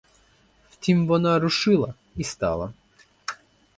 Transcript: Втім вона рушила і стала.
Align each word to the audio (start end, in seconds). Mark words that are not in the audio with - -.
Втім 0.71 1.07
вона 1.07 1.39
рушила 1.39 1.93
і 2.15 2.23
стала. 2.23 2.73